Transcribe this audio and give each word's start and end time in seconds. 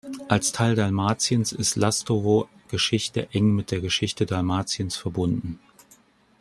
Als 0.29 0.51
Teil 0.51 0.73
Dalmatiens 0.73 1.51
ist 1.51 1.75
Lastovo 1.75 2.49
Geschichte 2.69 3.29
eng 3.33 3.51
mit 3.53 3.69
der 3.69 3.81
Geschichte 3.81 4.25
Dalmatiens 4.25 4.97
verbunden. 4.97 5.59